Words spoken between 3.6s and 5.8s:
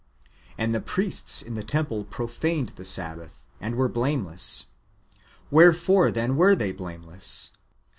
were blameless. Where